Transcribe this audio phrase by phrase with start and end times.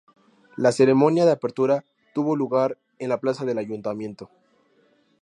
[0.57, 4.31] La ceremonia de apertura tuvo lugar en la Plaza del Ayuntamiento.